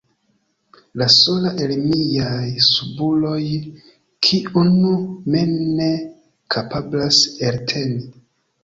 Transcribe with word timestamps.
La 1.01 1.07
sola 1.15 1.51
el 1.65 1.73
miaj 1.81 2.49
subuloj, 2.69 3.37
kiun 4.31 4.75
mi 4.81 5.45
ne 5.61 5.93
kapablas 6.57 7.23
elteni. 7.53 8.07